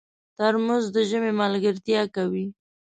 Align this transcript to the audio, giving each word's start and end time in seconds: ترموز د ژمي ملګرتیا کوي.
ترموز 0.37 0.85
د 0.95 0.97
ژمي 1.09 1.31
ملګرتیا 1.41 2.01
کوي. 2.15 2.45